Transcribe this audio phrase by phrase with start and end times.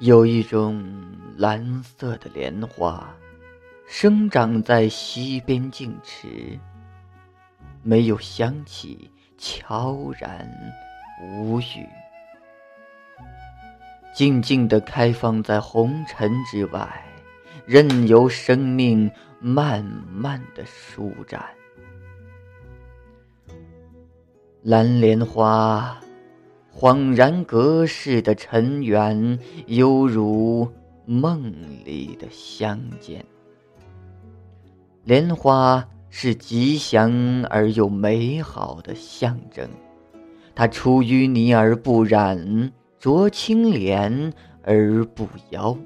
[0.00, 0.80] 有一种
[1.36, 3.12] 蓝色的莲花，
[3.84, 6.56] 生长在溪边静池，
[7.82, 10.48] 没有香气，悄然
[11.20, 11.84] 无语，
[14.14, 17.04] 静静地开放在红尘之外，
[17.66, 19.10] 任由生命
[19.40, 21.44] 慢慢的舒展。
[24.62, 25.98] 蓝莲花，
[26.74, 30.68] 恍然隔世的尘缘，犹如
[31.04, 31.52] 梦
[31.84, 33.24] 里的相见。
[35.04, 39.68] 莲花是吉祥而又美好的象征，
[40.54, 44.32] 它出淤泥而不染，濯清涟
[44.62, 45.76] 而不妖，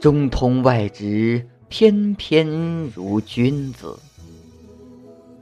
[0.00, 2.46] 中通外直，翩翩
[2.94, 3.96] 如君子。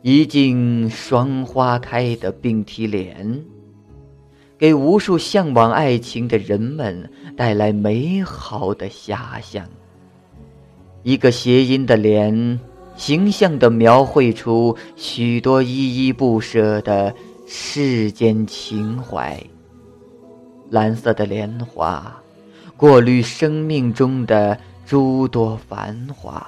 [0.03, 3.45] 一径双花开的并蒂莲，
[4.59, 9.65] 给无数向往爱情的人们带来美好的遐想。
[11.05, 12.59] 一个谐音的“莲”，
[12.97, 17.15] 形象地描绘出许多依依不舍的
[17.47, 19.41] 世间情怀。
[20.71, 22.21] 蓝色的莲花，
[22.77, 26.45] 过滤生命中的诸多繁华。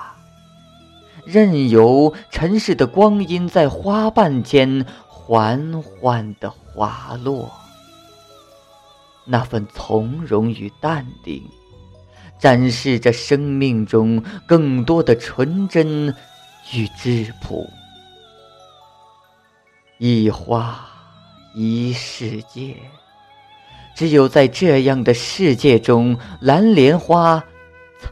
[1.25, 7.49] 任由尘世的光阴在花瓣间缓缓的滑落，
[9.31, 11.43] 那份从容与淡定，
[12.39, 16.13] 展示着生命中更多的纯真
[16.75, 17.65] 与质朴。
[19.99, 20.85] 一花
[21.55, 22.75] 一世界，
[23.95, 27.43] 只有在这样的世界中，蓝莲花。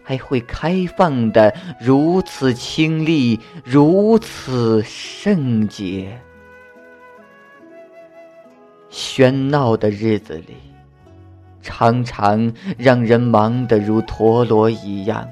[0.04, 6.20] 才会开放的如此清丽，如此圣洁。
[8.90, 10.56] 喧闹的日子里，
[11.68, 15.22] 常常让人忙得如陀螺一样；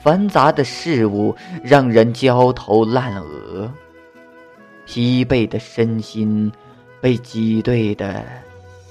[0.00, 1.34] 繁杂的事物
[1.64, 3.68] 让人焦头烂额，
[4.86, 6.50] 疲惫的身心
[7.00, 8.22] 被挤兑的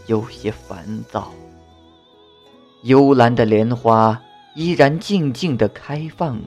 [0.07, 1.31] 有些烦躁。
[2.83, 4.21] 幽蓝的莲花。
[4.55, 6.39] 依然静静的开放，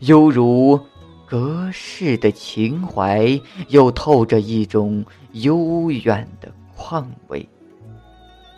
[0.00, 0.76] 犹如
[1.24, 7.48] 隔世的情怀，又透着一种悠远的况味。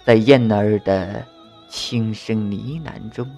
[0.08, 1.22] 在燕儿的
[1.69, 3.30] 轻声呢喃中，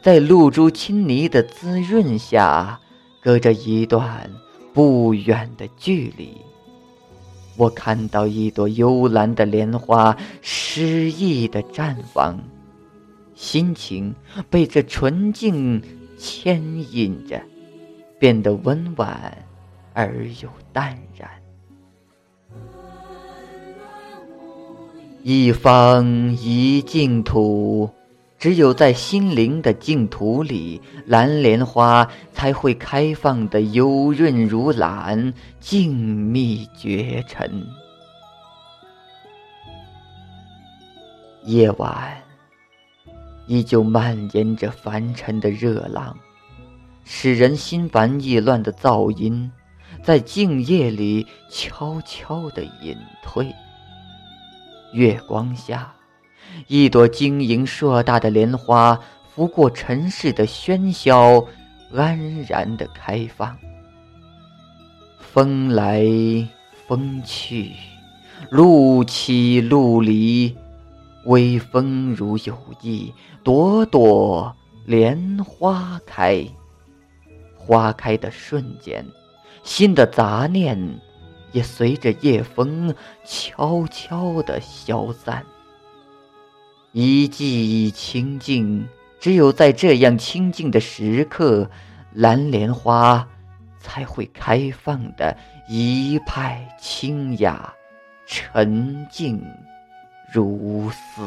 [0.00, 2.78] 在露珠亲昵的滋润下，
[3.20, 4.30] 隔着一段
[4.72, 6.36] 不远的距离，
[7.56, 12.38] 我看到一朵幽蓝的莲花诗意的绽放。
[13.34, 14.14] 心情
[14.48, 15.82] 被这纯净
[16.16, 16.62] 牵
[16.94, 17.42] 引着，
[18.20, 19.36] 变得温婉
[19.94, 21.28] 而又淡然。
[25.30, 27.90] 一方一净土，
[28.38, 37.62] 只有在心灵的净土里，蓝莲花才会开放的幽润如蓝，静谧绝尘。
[41.44, 42.16] 夜晚。
[43.46, 46.16] 依旧蔓延着凡尘的热浪，
[47.04, 49.52] 使人心烦意乱的噪音，
[50.02, 53.46] 在静夜里悄悄地隐退。
[54.92, 55.92] 月光下，
[56.66, 58.98] 一朵晶莹硕大的莲花
[59.34, 61.44] 拂过尘世的喧嚣，
[61.94, 63.56] 安然地开放。
[65.20, 66.02] 风来
[66.86, 67.72] 风去，
[68.50, 70.56] 路起路离。
[71.24, 73.12] 微风如有意，
[73.42, 74.56] 朵朵
[74.86, 76.46] 莲花开。
[77.54, 79.04] 花开的瞬间，
[79.62, 80.78] 心的杂念
[81.52, 82.94] 也随着夜风
[83.24, 85.44] 悄悄地消散。
[86.92, 88.86] 一记忆清净，
[89.20, 91.70] 只有在这样清净的时刻，
[92.12, 93.28] 蓝莲花
[93.78, 95.36] 才会开放的
[95.68, 97.72] 一派清雅、
[98.26, 99.42] 沉静。
[100.30, 101.22] 如斯，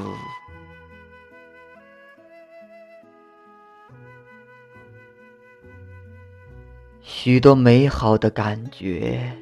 [7.01, 9.35] 许多美好的感觉，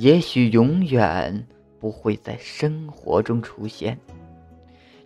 [0.00, 1.46] 也许永远
[1.78, 3.98] 不会在生活中出现，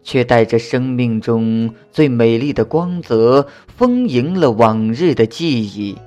[0.05, 5.99] 却带着生命中最美丽的光泽，丰盈了往日的记忆。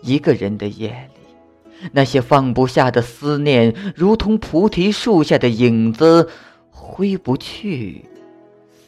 [0.00, 6.30] 一个人的夜里，那些放不下的思念，如同菩提树下的影子。
[6.70, 8.06] 挥不去，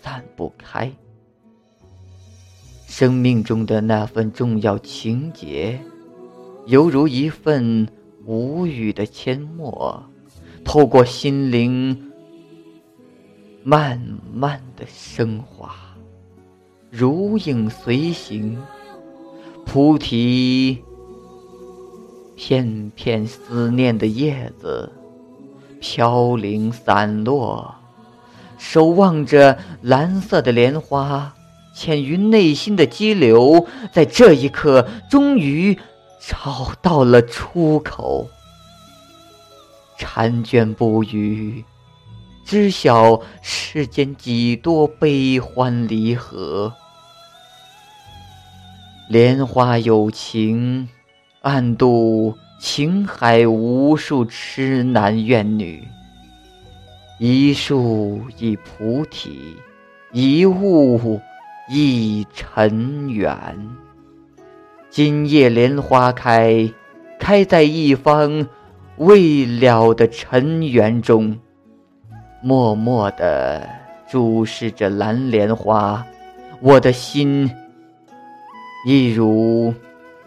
[0.02, 0.90] 散不开。
[2.86, 5.78] 生命中的那份重要情节，
[6.66, 7.86] 犹如一份
[8.28, 10.04] 无语的阡陌，
[10.62, 12.12] 透过心灵，
[13.62, 13.98] 慢
[14.34, 15.74] 慢的升华，
[16.90, 18.58] 如影随形。
[19.64, 20.76] 菩提，
[22.36, 24.92] 片片思念的叶子，
[25.80, 27.74] 飘零散落，
[28.58, 31.34] 守望着蓝色的莲花，
[31.74, 35.78] 潜于内心的激流，在这一刻，终于
[36.20, 38.28] 找到了出口。
[39.98, 41.64] 婵娟不语，
[42.44, 46.72] 知晓世间几多悲欢离合。
[49.08, 50.88] 莲花有情，
[51.40, 55.86] 暗度情海无数痴男怨女。
[57.18, 59.56] 一树一菩提，
[60.12, 61.20] 一物
[61.68, 63.36] 一尘缘。
[64.90, 66.68] 今夜莲花开，
[67.18, 68.46] 开在一方
[68.96, 71.38] 未了的尘缘中，
[72.42, 73.68] 默默地
[74.10, 76.04] 注视着蓝莲花，
[76.60, 77.50] 我的心。
[78.86, 79.74] 一如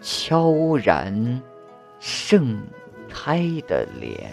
[0.00, 1.42] 悄然
[1.98, 2.56] 盛
[3.08, 4.30] 开的莲。